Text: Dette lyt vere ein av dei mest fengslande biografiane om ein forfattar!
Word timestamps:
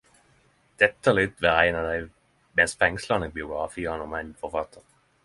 Dette 0.83 1.11
lyt 1.17 1.43
vere 1.45 1.59
ein 1.65 1.77
av 1.81 1.85
dei 1.89 2.01
mest 2.61 2.79
fengslande 2.85 3.29
biografiane 3.37 4.07
om 4.09 4.17
ein 4.23 4.33
forfattar! 4.43 4.89